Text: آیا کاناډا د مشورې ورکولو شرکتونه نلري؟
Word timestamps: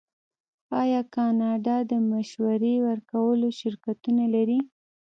آیا 0.81 1.01
کاناډا 1.15 1.77
د 1.91 1.93
مشورې 2.11 2.73
ورکولو 2.87 3.47
شرکتونه 3.59 4.23
نلري؟ 4.31 4.59